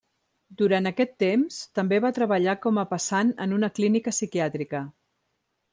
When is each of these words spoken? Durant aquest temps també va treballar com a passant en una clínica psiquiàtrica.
Durant 0.61 0.89
aquest 0.91 1.13
temps 1.23 1.59
també 1.81 1.99
va 2.07 2.11
treballar 2.19 2.57
com 2.65 2.81
a 2.85 2.89
passant 2.95 3.33
en 3.47 3.55
una 3.61 3.73
clínica 3.79 4.17
psiquiàtrica. 4.19 4.85